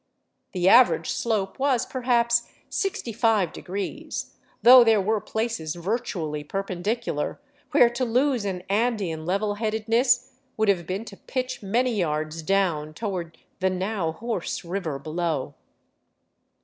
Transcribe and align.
The 0.53 0.67
average 0.67 1.11
slope 1.11 1.59
was 1.59 1.85
perhaps 1.85 2.49
sixty 2.71 3.13
five 3.13 3.53
de 3.53 3.61
grees, 3.61 4.33
though 4.63 4.83
there 4.83 4.99
were 4.99 5.21
places 5.21 5.75
virtually 5.75 6.43
perpendicular 6.43 7.39
where 7.69 7.87
to 7.91 8.03
lose 8.03 8.43
an 8.43 8.63
Andean 8.67 9.27
level 9.27 9.57
headedness 9.61 10.33
would 10.57 10.69
have 10.69 10.87
been 10.87 11.05
to 11.05 11.17
pitch 11.17 11.61
many 11.61 11.93
yards 11.97 12.41
down 12.41 12.95
toward 12.95 13.37
the 13.59 13.69
now 13.69 14.13
hoarse 14.13 14.65
river 14.65 14.97
below. 14.97 15.53